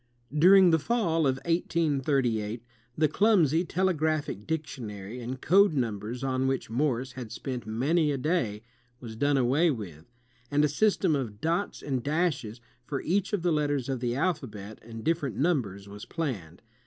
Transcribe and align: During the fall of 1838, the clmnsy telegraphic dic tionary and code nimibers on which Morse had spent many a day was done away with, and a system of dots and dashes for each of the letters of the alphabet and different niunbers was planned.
During 0.35 0.71
the 0.71 0.79
fall 0.79 1.27
of 1.27 1.35
1838, 1.45 2.63
the 2.97 3.07
clmnsy 3.07 3.63
telegraphic 3.69 4.47
dic 4.47 4.63
tionary 4.63 5.21
and 5.21 5.39
code 5.39 5.73
nimibers 5.73 6.27
on 6.27 6.47
which 6.47 6.71
Morse 6.71 7.11
had 7.11 7.31
spent 7.31 7.67
many 7.67 8.11
a 8.11 8.17
day 8.17 8.63
was 8.99 9.15
done 9.15 9.37
away 9.37 9.69
with, 9.69 10.11
and 10.49 10.65
a 10.65 10.67
system 10.67 11.15
of 11.15 11.39
dots 11.39 11.83
and 11.83 12.01
dashes 12.01 12.59
for 12.83 12.99
each 13.03 13.31
of 13.31 13.43
the 13.43 13.53
letters 13.53 13.89
of 13.89 13.99
the 13.99 14.15
alphabet 14.15 14.79
and 14.81 15.03
different 15.03 15.37
niunbers 15.37 15.87
was 15.87 16.05
planned. 16.05 16.63